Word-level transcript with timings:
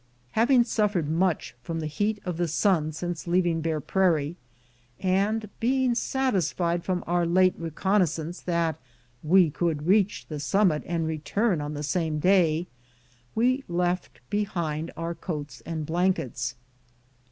Having 0.31 0.63
suffered 0.63 1.07
much 1.07 1.53
from 1.61 1.79
the 1.79 1.85
heat 1.85 2.19
of 2.25 2.37
the 2.37 2.47
sun 2.47 2.91
since 2.91 3.27
leaving 3.27 3.61
Bear 3.61 3.79
Prairie, 3.79 4.35
and 4.99 5.47
being 5.59 5.93
satisfied 5.93 6.83
from 6.83 7.03
our 7.05 7.23
late 7.23 7.53
reconnoissance 7.55 8.41
that 8.41 8.79
we 9.21 9.51
could 9.51 9.85
reach 9.85 10.25
the 10.27 10.39
sum 10.39 10.69
mit 10.69 10.81
and 10.87 11.05
return 11.05 11.61
on 11.61 11.75
the 11.75 11.83
same 11.83 12.17
day, 12.17 12.65
we 13.35 13.63
left 13.67 14.21
behind 14.31 14.89
our 14.97 15.13
coats 15.13 15.61
and 15.67 15.85
blankets. 15.85 16.55